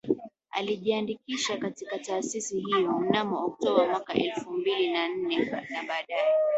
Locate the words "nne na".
5.09-5.83